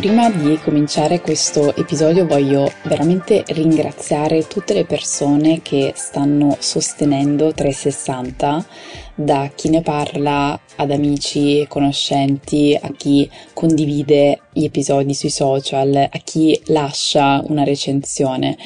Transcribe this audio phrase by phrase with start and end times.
[0.00, 8.66] Prima di cominciare questo episodio voglio veramente ringraziare tutte le persone che stanno sostenendo 360,
[9.14, 15.94] da chi ne parla ad amici e conoscenti, a chi condivide gli episodi sui social,
[15.94, 18.56] a chi lascia una recensione.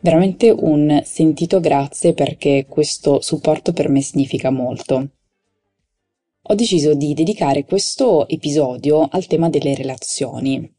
[0.00, 5.08] Veramente un sentito grazie perché questo supporto per me significa molto
[6.42, 10.74] ho deciso di dedicare questo episodio al tema delle relazioni.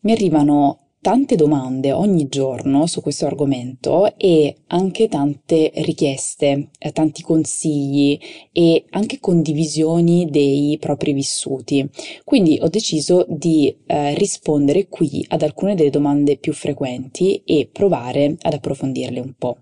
[0.00, 7.22] Mi arrivano tante domande ogni giorno su questo argomento e anche tante richieste, eh, tanti
[7.22, 8.18] consigli
[8.52, 11.86] e anche condivisioni dei propri vissuti.
[12.24, 18.36] Quindi ho deciso di eh, rispondere qui ad alcune delle domande più frequenti e provare
[18.40, 19.58] ad approfondirle un po'.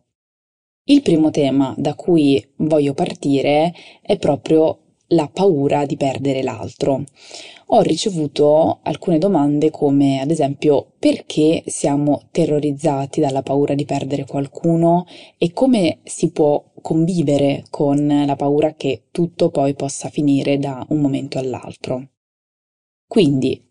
[0.85, 4.80] Il primo tema da cui voglio partire è proprio
[5.13, 7.05] la paura di perdere l'altro.
[7.73, 15.07] Ho ricevuto alcune domande come ad esempio perché siamo terrorizzati dalla paura di perdere qualcuno
[15.39, 21.01] e come si può convivere con la paura che tutto poi possa finire da un
[21.01, 22.09] momento all'altro.
[23.07, 23.63] Quindi,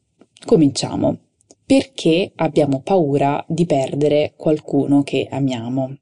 [0.45, 1.17] cominciamo.
[1.65, 5.95] Perché abbiamo paura di perdere qualcuno che amiamo?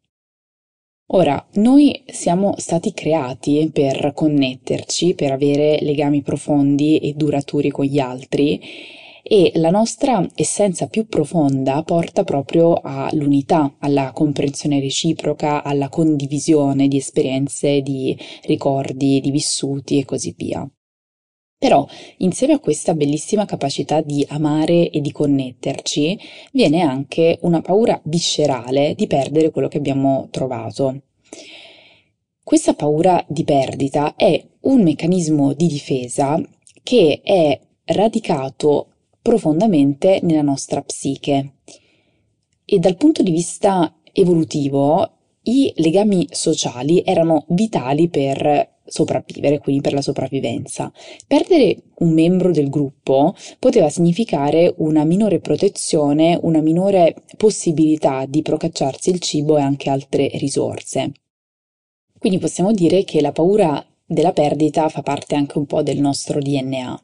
[1.12, 7.98] Ora, noi siamo stati creati per connetterci, per avere legami profondi e duraturi con gli
[7.98, 8.60] altri
[9.24, 16.98] e la nostra essenza più profonda porta proprio all'unità, alla comprensione reciproca, alla condivisione di
[16.98, 20.70] esperienze, di ricordi, di vissuti e così via.
[21.60, 21.88] Però,
[22.18, 26.20] insieme a questa bellissima capacità di amare e di connetterci,
[26.52, 31.02] viene anche una paura viscerale di perdere quello che abbiamo trovato.
[32.44, 36.40] Questa paura di perdita è un meccanismo di difesa
[36.84, 41.56] che è radicato profondamente nella nostra psiche
[42.64, 45.12] e dal punto di vista evolutivo
[45.44, 50.92] i legami sociali erano vitali per sopravvivere, quindi per la sopravvivenza.
[51.28, 59.10] Perdere un membro del gruppo poteva significare una minore protezione, una minore possibilità di procacciarsi
[59.10, 61.12] il cibo e anche altre risorse.
[62.18, 66.40] Quindi possiamo dire che la paura della perdita fa parte anche un po' del nostro
[66.40, 67.02] DNA,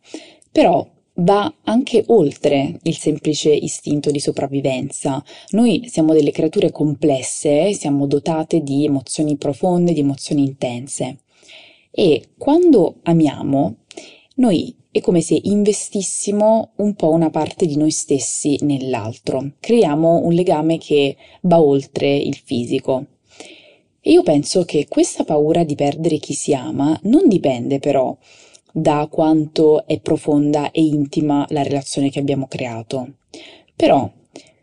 [0.52, 5.24] però va anche oltre il semplice istinto di sopravvivenza.
[5.50, 11.20] Noi siamo delle creature complesse, siamo dotate di emozioni profonde, di emozioni intense.
[11.96, 13.76] E quando amiamo,
[14.38, 19.52] noi è come se investissimo un po' una parte di noi stessi nell'altro.
[19.60, 23.06] Creiamo un legame che va oltre il fisico.
[24.02, 28.18] E io penso che questa paura di perdere chi si ama non dipende però
[28.72, 33.18] da quanto è profonda e intima la relazione che abbiamo creato.
[33.76, 34.12] Però,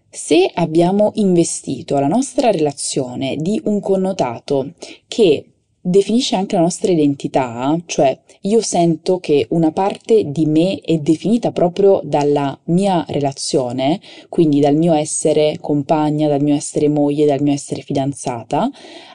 [0.09, 4.73] se abbiamo investito la nostra relazione di un connotato
[5.07, 5.50] che
[5.81, 11.53] definisce anche la nostra identità, cioè io sento che una parte di me è definita
[11.53, 17.53] proprio dalla mia relazione, quindi dal mio essere compagna, dal mio essere moglie, dal mio
[17.53, 18.71] essere fidanzata,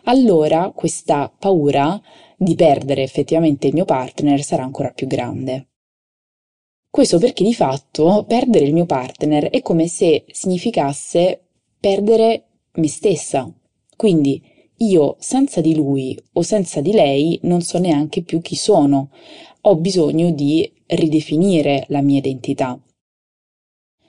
[0.06, 2.02] allora questa paura
[2.38, 5.68] di perdere effettivamente il mio partner sarà ancora più grande.
[6.90, 11.42] Questo perché di fatto perdere il mio partner è come se significasse
[11.80, 12.46] perdere
[12.76, 13.52] me stessa.
[13.98, 14.42] Quindi
[14.78, 19.10] io senza di lui o senza di lei non so neanche più chi sono.
[19.62, 22.80] Ho bisogno di ridefinire la mia identità.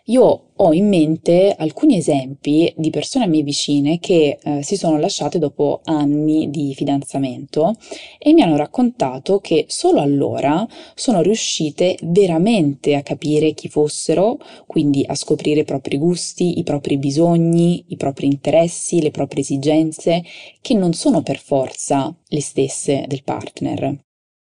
[0.08, 4.98] Io ho in mente alcuni esempi di persone a me vicine che eh, si sono
[4.98, 7.74] lasciate dopo anni di fidanzamento
[8.16, 10.64] e mi hanno raccontato che solo allora
[10.94, 14.38] sono riuscite veramente a capire chi fossero,
[14.68, 20.22] quindi a scoprire i propri gusti, i propri bisogni, i propri interessi, le proprie esigenze,
[20.60, 24.04] che non sono per forza le stesse del partner.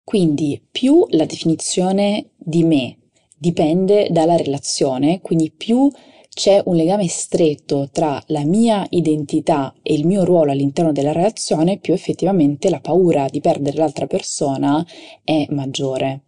[0.01, 3.00] Quindi più la definizione di me
[3.41, 5.91] dipende dalla relazione, quindi più
[6.29, 11.79] c'è un legame stretto tra la mia identità e il mio ruolo all'interno della relazione,
[11.79, 14.85] più effettivamente la paura di perdere l'altra persona
[15.23, 16.25] è maggiore.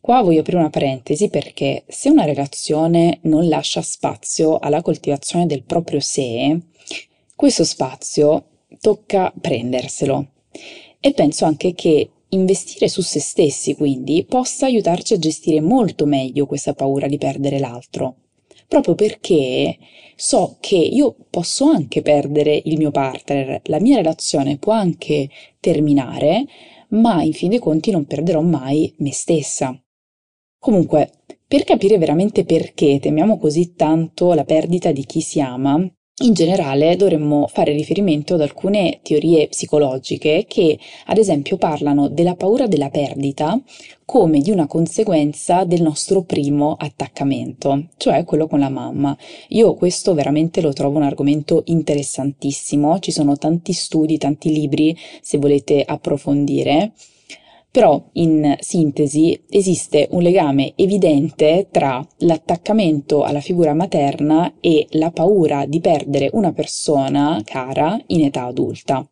[0.00, 5.64] Qua voglio aprire una parentesi perché se una relazione non lascia spazio alla coltivazione del
[5.64, 6.56] proprio sé,
[7.34, 8.44] questo spazio
[8.80, 10.28] tocca prenderselo.
[11.00, 16.46] E penso anche che investire su se stessi, quindi, possa aiutarci a gestire molto meglio
[16.46, 18.16] questa paura di perdere l'altro.
[18.68, 19.78] Proprio perché
[20.16, 25.28] so che io posso anche perdere il mio partner, la mia relazione può anche
[25.60, 26.44] terminare,
[26.90, 29.78] ma in fin dei conti non perderò mai me stessa.
[30.58, 31.10] Comunque,
[31.46, 35.86] per capire veramente perché temiamo così tanto la perdita di chi si ama,
[36.22, 42.68] in generale dovremmo fare riferimento ad alcune teorie psicologiche che, ad esempio, parlano della paura
[42.68, 43.60] della perdita
[44.04, 49.16] come di una conseguenza del nostro primo attaccamento, cioè quello con la mamma.
[49.48, 55.38] Io questo veramente lo trovo un argomento interessantissimo, ci sono tanti studi, tanti libri se
[55.38, 56.92] volete approfondire.
[57.74, 65.66] Però, in sintesi, esiste un legame evidente tra l'attaccamento alla figura materna e la paura
[65.66, 69.04] di perdere una persona cara in età adulta.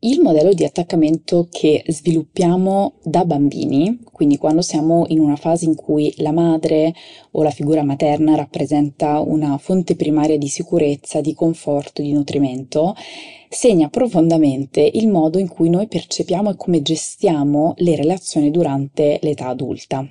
[0.00, 5.74] Il modello di attaccamento che sviluppiamo da bambini, quindi quando siamo in una fase in
[5.74, 6.94] cui la madre
[7.30, 12.94] o la figura materna rappresenta una fonte primaria di sicurezza, di conforto, di nutrimento,
[13.48, 19.48] segna profondamente il modo in cui noi percepiamo e come gestiamo le relazioni durante l'età
[19.48, 20.06] adulta.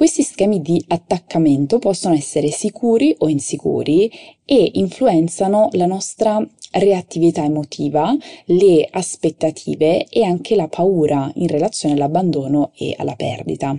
[0.00, 4.10] Questi schemi di attaccamento possono essere sicuri o insicuri
[4.46, 8.16] e influenzano la nostra reattività emotiva,
[8.46, 13.76] le aspettative e anche la paura in relazione all'abbandono e alla perdita.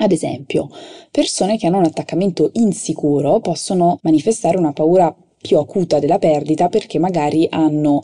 [0.00, 0.68] Ad esempio,
[1.10, 6.98] persone che hanno un attaccamento insicuro possono manifestare una paura più acuta della perdita perché
[6.98, 8.02] magari hanno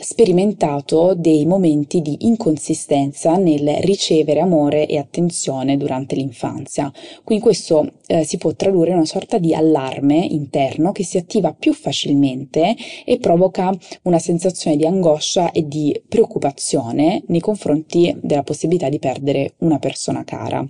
[0.00, 6.92] sperimentato dei momenti di inconsistenza nel ricevere amore e attenzione durante l'infanzia.
[7.24, 11.52] Quindi questo eh, si può tradurre in una sorta di allarme interno che si attiva
[11.52, 18.88] più facilmente e provoca una sensazione di angoscia e di preoccupazione nei confronti della possibilità
[18.88, 20.66] di perdere una persona cara.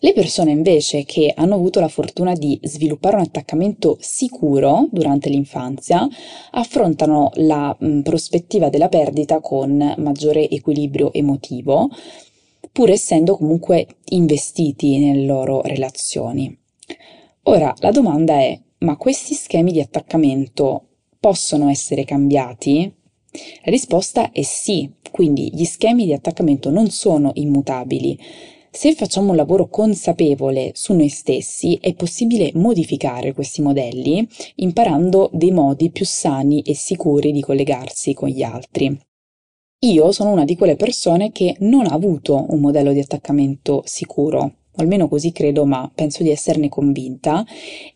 [0.00, 6.06] Le persone invece che hanno avuto la fortuna di sviluppare un attaccamento sicuro durante l'infanzia
[6.52, 11.90] affrontano la mh, prospettiva della perdita con maggiore equilibrio emotivo,
[12.70, 16.56] pur essendo comunque investiti nelle loro relazioni.
[17.44, 22.94] Ora, la domanda è, ma questi schemi di attaccamento possono essere cambiati?
[23.64, 28.16] La risposta è sì, quindi gli schemi di attaccamento non sono immutabili
[28.70, 34.26] se facciamo un lavoro consapevole su noi stessi, è possibile modificare questi modelli
[34.56, 38.98] imparando dei modi più sani e sicuri di collegarsi con gli altri.
[39.80, 44.57] Io sono una di quelle persone che non ha avuto un modello di attaccamento sicuro
[44.78, 47.44] almeno così credo, ma penso di esserne convinta,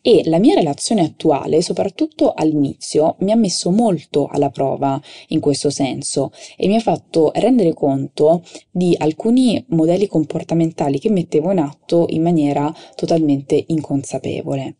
[0.00, 5.70] e la mia relazione attuale, soprattutto all'inizio, mi ha messo molto alla prova in questo
[5.70, 12.06] senso e mi ha fatto rendere conto di alcuni modelli comportamentali che mettevo in atto
[12.08, 14.76] in maniera totalmente inconsapevole.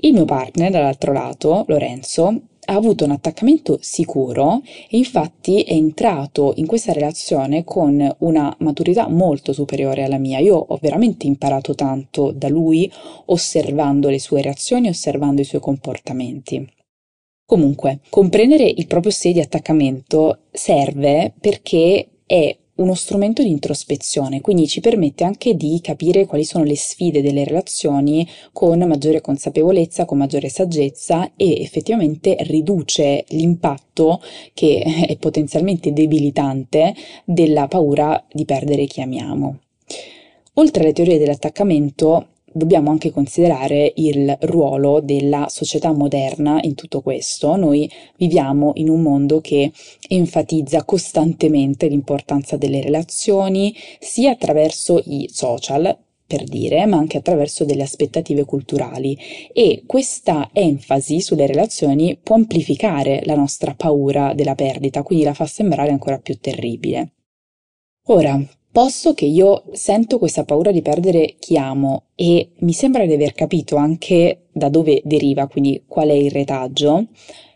[0.00, 6.52] Il mio partner, dall'altro lato, Lorenzo, ha avuto un attaccamento sicuro e infatti è entrato
[6.56, 10.38] in questa relazione con una maturità molto superiore alla mia.
[10.38, 12.90] Io ho veramente imparato tanto da lui
[13.26, 16.66] osservando le sue reazioni, osservando i suoi comportamenti.
[17.46, 24.66] Comunque, comprendere il proprio sé di attaccamento serve perché è uno strumento di introspezione, quindi
[24.66, 30.18] ci permette anche di capire quali sono le sfide delle relazioni con maggiore consapevolezza, con
[30.18, 34.20] maggiore saggezza e effettivamente riduce l'impatto
[34.54, 36.94] che è potenzialmente debilitante
[37.24, 39.58] della paura di perdere chi amiamo.
[40.54, 47.56] Oltre alle teorie dell'attaccamento, dobbiamo anche considerare il ruolo della società moderna in tutto questo.
[47.56, 49.72] Noi viviamo in un mondo che
[50.08, 55.96] enfatizza costantemente l'importanza delle relazioni, sia attraverso i social,
[56.28, 59.18] per dire, ma anche attraverso delle aspettative culturali
[59.50, 65.46] e questa enfasi sulle relazioni può amplificare la nostra paura della perdita, quindi la fa
[65.46, 67.14] sembrare ancora più terribile.
[68.08, 68.38] Ora,
[68.70, 73.32] Posto che io sento questa paura di perdere chi amo e mi sembra di aver
[73.32, 77.06] capito anche da dove deriva, quindi qual è il retaggio,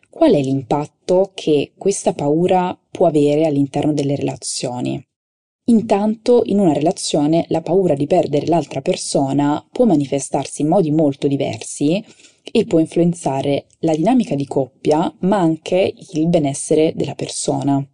[0.09, 5.01] qual è l'impatto che questa paura può avere all'interno delle relazioni.
[5.67, 11.29] Intanto in una relazione la paura di perdere l'altra persona può manifestarsi in modi molto
[11.29, 12.05] diversi
[12.51, 17.87] e può influenzare la dinamica di coppia, ma anche il benessere della persona.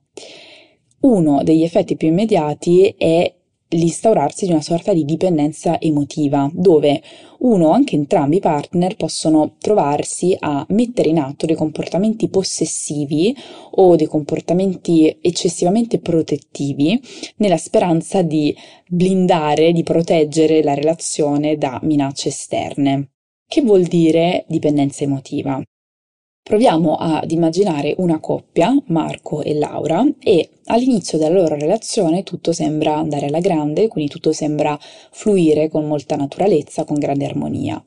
[1.01, 3.33] Uno degli effetti più immediati è
[3.71, 7.03] l'instaurarsi di una sorta di dipendenza emotiva, dove
[7.41, 13.37] uno o anche entrambi i partner possono trovarsi a mettere in atto dei comportamenti possessivi
[13.73, 17.01] o dei comportamenti eccessivamente protettivi
[17.37, 18.57] nella speranza di
[18.89, 23.11] blindare, di proteggere la relazione da minacce esterne.
[23.47, 25.63] Che vuol dire dipendenza emotiva?
[26.49, 32.97] Proviamo ad immaginare una coppia, Marco e Laura, e all'inizio della loro relazione tutto sembra
[32.97, 34.79] andare alla grande, quindi tutto sembra
[35.11, 37.85] fluire con molta naturalezza, con grande armonia.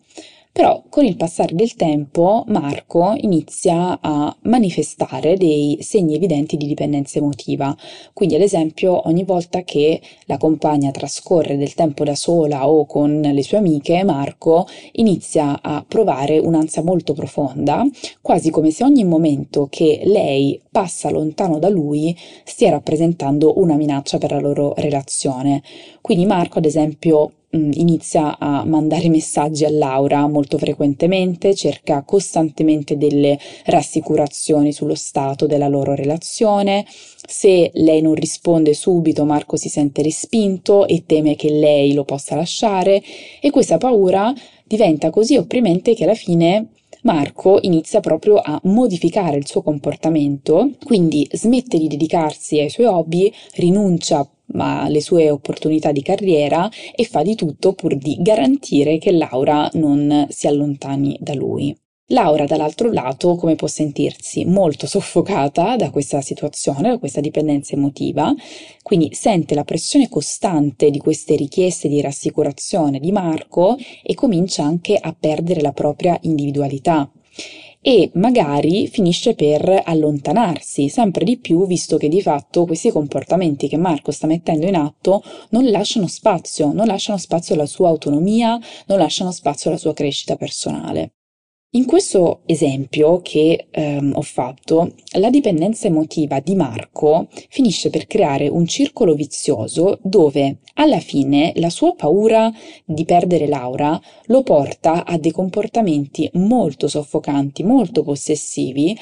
[0.53, 7.20] Però con il passare del tempo Marco inizia a manifestare dei segni evidenti di dipendenza
[7.20, 7.74] emotiva.
[8.12, 13.22] Quindi ad esempio ogni volta che la compagna trascorre del tempo da sola o con
[13.22, 17.86] le sue amiche, Marco inizia a provare un'ansia molto profonda,
[18.22, 24.17] quasi come se ogni momento che lei passa lontano da lui stia rappresentando una minaccia
[24.17, 25.63] per la loro relazione.
[26.01, 33.38] Quindi Marco ad esempio inizia a mandare messaggi a Laura molto frequentemente, cerca costantemente delle
[33.65, 36.86] rassicurazioni sullo stato della loro relazione.
[36.88, 42.36] Se lei non risponde subito, Marco si sente respinto e teme che lei lo possa
[42.36, 43.01] lasciare
[43.39, 44.34] e questa paura
[44.65, 46.70] diventa così opprimente che alla fine
[47.03, 53.31] Marco inizia proprio a modificare il suo comportamento, quindi smette di dedicarsi ai suoi hobby,
[53.55, 59.70] rinuncia alle sue opportunità di carriera e fa di tutto pur di garantire che Laura
[59.74, 61.75] non si allontani da lui.
[62.12, 68.34] Laura, dall'altro lato, come può sentirsi molto soffocata da questa situazione, da questa dipendenza emotiva,
[68.84, 74.98] quindi sente la pressione costante di queste richieste di rassicurazione di Marco e comincia anche
[75.00, 77.10] a perdere la propria individualità
[77.81, 83.77] e magari finisce per allontanarsi sempre di più, visto che di fatto questi comportamenti che
[83.77, 89.00] Marco sta mettendo in atto non lasciano spazio, non lasciano spazio alla sua autonomia, non
[89.00, 91.13] lasciano spazio alla sua crescita personale.
[91.73, 98.49] In questo esempio che ehm, ho fatto, la dipendenza emotiva di Marco finisce per creare
[98.49, 102.51] un circolo vizioso dove alla fine la sua paura
[102.83, 108.93] di perdere Laura lo porta a dei comportamenti molto soffocanti, molto possessivi,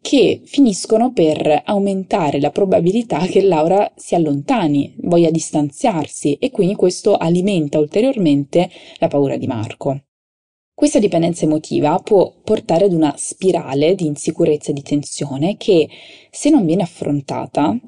[0.00, 7.16] che finiscono per aumentare la probabilità che Laura si allontani, voglia distanziarsi e quindi questo
[7.16, 10.04] alimenta ulteriormente la paura di Marco.
[10.74, 15.88] Questa dipendenza emotiva può portare ad una spirale di insicurezza e di tensione che,
[16.32, 17.78] se non viene affrontata,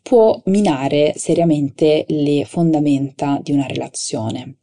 [0.00, 4.58] può minare seriamente le fondamenta di una relazione.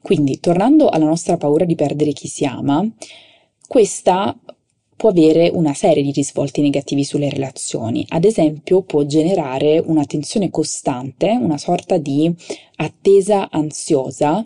[0.00, 2.88] Quindi, tornando alla nostra paura di perdere chi si ama,
[3.66, 4.38] questa
[4.96, 8.06] può avere una serie di risvolti negativi sulle relazioni.
[8.10, 12.32] Ad esempio, può generare una tensione costante, una sorta di
[12.76, 14.44] attesa ansiosa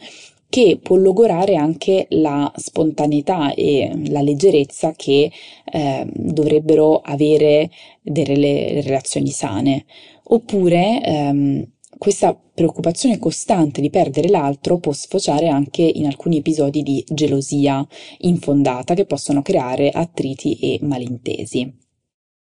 [0.48, 5.30] che può logorare anche la spontaneità e la leggerezza che
[5.64, 7.70] eh, dovrebbero avere
[8.02, 9.84] delle relazioni sane.
[10.28, 11.66] Oppure ehm,
[11.98, 17.86] questa preoccupazione costante di perdere l'altro può sfociare anche in alcuni episodi di gelosia
[18.18, 21.85] infondata che possono creare attriti e malintesi.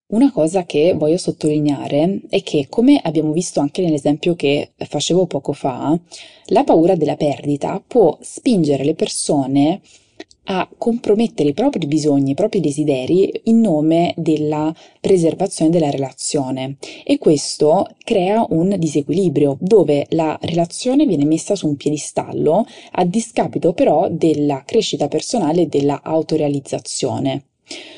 [0.10, 5.52] Una cosa che voglio sottolineare è che, come abbiamo visto anche nell'esempio che facevo poco
[5.52, 6.00] fa,
[6.46, 9.82] la paura della perdita può spingere le persone
[10.46, 17.18] a compromettere i propri bisogni, i propri desideri in nome della preservazione della relazione e
[17.18, 24.08] questo crea un disequilibrio dove la relazione viene messa su un piedistallo a discapito però
[24.10, 27.47] della crescita personale e della autorealizzazione.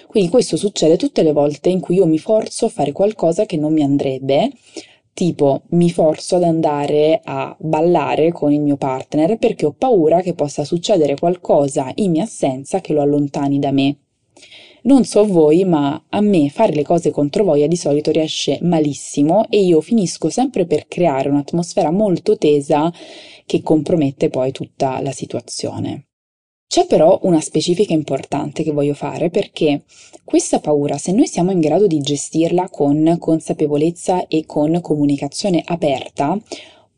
[0.10, 3.58] Quindi questo succede tutte le volte in cui io mi forzo a fare qualcosa che
[3.58, 4.50] non mi andrebbe,
[5.14, 10.34] tipo mi forzo ad andare a ballare con il mio partner perché ho paura che
[10.34, 13.98] possa succedere qualcosa in mia assenza che lo allontani da me.
[14.82, 19.48] Non so voi, ma a me fare le cose contro voglia di solito riesce malissimo
[19.48, 22.92] e io finisco sempre per creare un'atmosfera molto tesa
[23.46, 26.09] che compromette poi tutta la situazione.
[26.70, 29.86] C'è però una specifica importante che voglio fare perché
[30.24, 36.40] questa paura, se noi siamo in grado di gestirla con consapevolezza e con comunicazione aperta,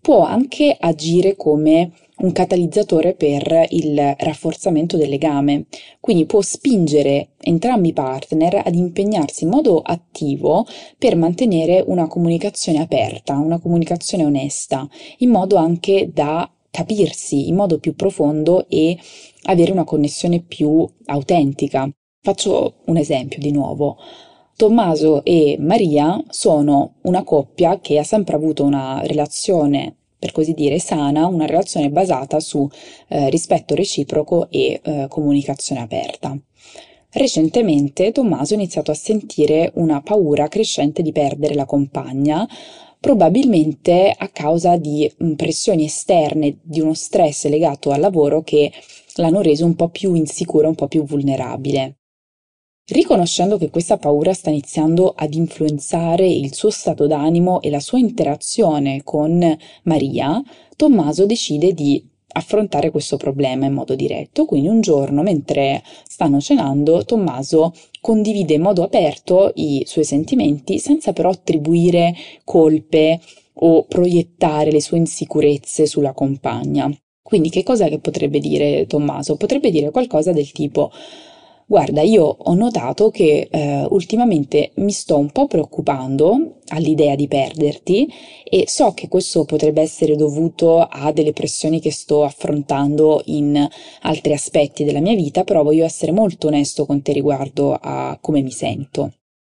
[0.02, 5.68] può anche agire come un catalizzatore per il rafforzamento del legame,
[6.02, 10.66] quindi può spingere entrambi i partner ad impegnarsi in modo attivo
[10.98, 14.86] per mantenere una comunicazione aperta, una comunicazione onesta,
[15.20, 18.98] in modo anche da capirsi in modo più profondo e
[19.44, 21.90] avere una connessione più autentica.
[22.22, 23.98] Faccio un esempio di nuovo.
[24.56, 30.78] Tommaso e Maria sono una coppia che ha sempre avuto una relazione per così dire,
[30.78, 32.70] sana una relazione basata su
[33.08, 36.38] eh, rispetto reciproco e eh, comunicazione aperta.
[37.10, 42.48] Recentemente Tommaso ha iniziato a sentire una paura crescente di perdere la compagna,
[43.02, 48.72] probabilmente a causa di mm, pressioni esterne, di uno stress legato al lavoro che
[49.16, 51.96] l'hanno reso un po' più insicuro, un po' più vulnerabile.
[52.86, 57.98] Riconoscendo che questa paura sta iniziando ad influenzare il suo stato d'animo e la sua
[58.00, 60.42] interazione con Maria,
[60.76, 64.46] Tommaso decide di affrontare questo problema in modo diretto.
[64.46, 71.14] Quindi un giorno, mentre stanno cenando, Tommaso condivide in modo aperto i suoi sentimenti senza
[71.14, 73.20] però attribuire colpe
[73.54, 76.90] o proiettare le sue insicurezze sulla compagna.
[77.22, 79.36] Quindi che cosa che potrebbe dire Tommaso?
[79.38, 80.92] Potrebbe dire qualcosa del tipo
[81.72, 88.12] Guarda, io ho notato che eh, ultimamente mi sto un po' preoccupando all'idea di perderti
[88.44, 93.66] e so che questo potrebbe essere dovuto a delle pressioni che sto affrontando in
[94.02, 98.42] altri aspetti della mia vita, però voglio essere molto onesto con te riguardo a come
[98.42, 99.14] mi sento.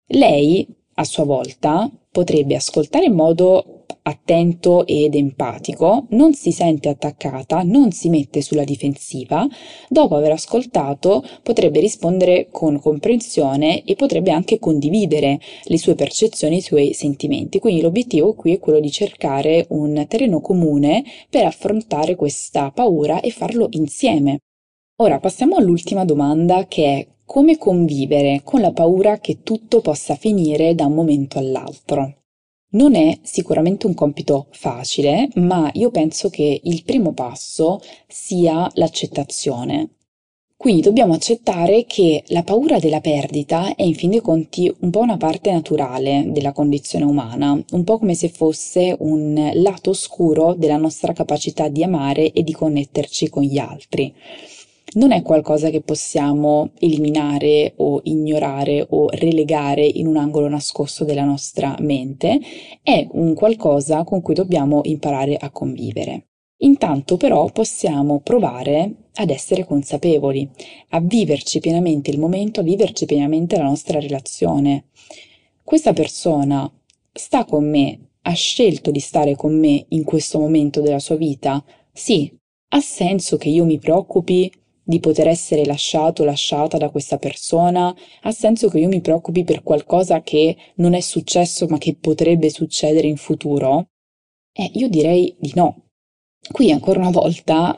[0.07, 7.63] Lei, a sua volta, potrebbe ascoltare in modo attento ed empatico, non si sente attaccata,
[7.63, 9.47] non si mette sulla difensiva,
[9.89, 16.63] dopo aver ascoltato potrebbe rispondere con comprensione e potrebbe anche condividere le sue percezioni, i
[16.63, 17.59] suoi sentimenti.
[17.59, 23.31] Quindi l'obiettivo qui è quello di cercare un terreno comune per affrontare questa paura e
[23.31, 24.39] farlo insieme.
[24.97, 30.75] Ora passiamo all'ultima domanda che è come convivere con la paura che tutto possa finire
[30.75, 32.24] da un momento all'altro.
[32.75, 39.91] Non è sicuramente un compito facile, ma io penso che il primo passo sia l'accettazione.
[40.57, 45.01] Quindi dobbiamo accettare che la paura della perdita è in fin dei conti un po'
[45.01, 50.77] una parte naturale della condizione umana, un po' come se fosse un lato oscuro della
[50.77, 54.13] nostra capacità di amare e di connetterci con gli altri
[54.95, 61.25] non è qualcosa che possiamo eliminare o ignorare o relegare in un angolo nascosto della
[61.25, 62.41] nostra mente,
[62.83, 66.27] è un qualcosa con cui dobbiamo imparare a convivere.
[66.59, 70.49] Intanto però possiamo provare ad essere consapevoli,
[70.91, 74.87] a viverci pienamente il momento, a viverci pienamente la nostra relazione.
[75.63, 76.71] Questa persona
[77.13, 81.63] sta con me, ha scelto di stare con me in questo momento della sua vita?
[81.93, 82.33] Sì.
[82.69, 84.51] Ha senso che io mi preoccupi
[84.85, 87.95] di poter essere lasciato lasciata da questa persona?
[88.23, 92.51] Ha senso che io mi preoccupi per qualcosa che non è successo ma che potrebbe
[92.51, 93.89] succedere in futuro?
[94.53, 95.87] Eh, io direi di no.
[96.53, 97.75] Qui ancora una volta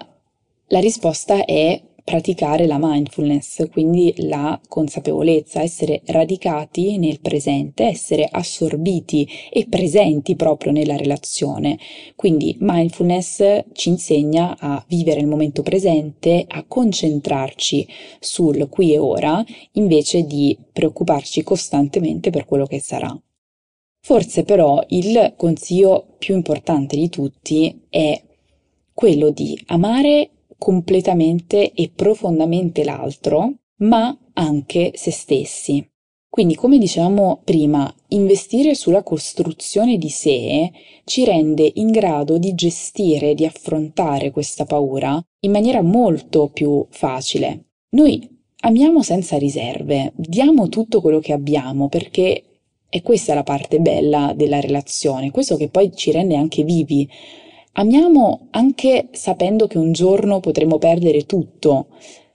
[0.69, 9.29] la risposta è praticare la mindfulness, quindi la consapevolezza, essere radicati nel presente, essere assorbiti
[9.51, 11.77] e presenti proprio nella relazione.
[12.15, 17.89] Quindi mindfulness ci insegna a vivere il momento presente, a concentrarci
[18.21, 23.21] sul qui e ora, invece di preoccuparci costantemente per quello che sarà.
[24.01, 28.23] Forse però il consiglio più importante di tutti è
[28.95, 35.87] quello di amare completamente e profondamente l'altro, ma anche se stessi.
[36.29, 40.71] Quindi, come dicevamo prima, investire sulla costruzione di sé
[41.05, 47.69] ci rende in grado di gestire, di affrontare questa paura in maniera molto più facile.
[47.91, 48.29] Noi
[48.61, 52.43] amiamo senza riserve, diamo tutto quello che abbiamo perché
[52.89, 57.09] è questa la parte bella della relazione, questo che poi ci rende anche vivi,
[57.79, 61.89] Amiamo anche sapendo che un giorno potremo perdere tutto,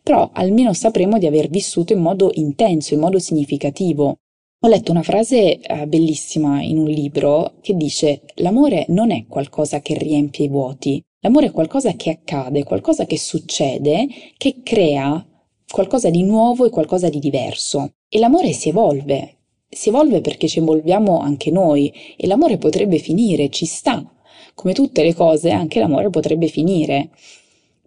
[0.03, 4.17] però almeno sapremo di aver vissuto in modo intenso, in modo significativo.
[4.63, 9.79] Ho letto una frase eh, bellissima in un libro che dice l'amore non è qualcosa
[9.79, 15.25] che riempie i vuoti, l'amore è qualcosa che accade, qualcosa che succede, che crea
[15.67, 17.93] qualcosa di nuovo e qualcosa di diverso.
[18.07, 23.49] E l'amore si evolve, si evolve perché ci evolviamo anche noi e l'amore potrebbe finire,
[23.49, 24.07] ci sta,
[24.53, 27.09] come tutte le cose, anche l'amore potrebbe finire.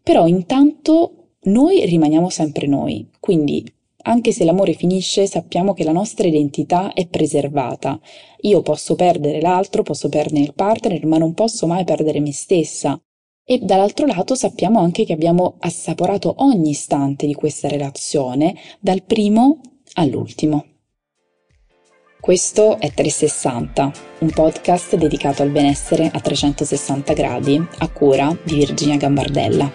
[0.02, 3.64] Però intanto noi rimaniamo sempre noi, quindi
[4.06, 7.98] anche se l'amore finisce, sappiamo che la nostra identità è preservata.
[8.40, 13.00] Io posso perdere l'altro, posso perdere il partner, ma non posso mai perdere me stessa.
[13.46, 19.60] E dall'altro lato sappiamo anche che abbiamo assaporato ogni istante di questa relazione, dal primo
[19.94, 20.73] all'ultimo.
[22.24, 28.96] Questo è 360, un podcast dedicato al benessere a 360 gradi, a cura di Virginia
[28.96, 29.70] Gambardella.